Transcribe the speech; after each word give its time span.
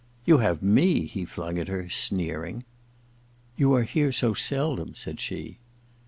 •You 0.25 0.39
have 0.39 0.63
me!' 0.63 1.03
he 1.13 1.25
flung 1.25 1.59
at 1.59 1.67
her, 1.67 1.87
sneeringly. 1.87 2.65
* 3.11 3.55
You 3.55 3.75
are 3.75 3.83
here 3.83 4.11
so 4.11 4.33
seldom,' 4.33 4.95
said 4.95 5.19
she. 5.19 5.59